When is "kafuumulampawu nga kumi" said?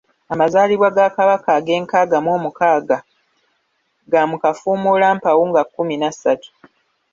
4.43-5.95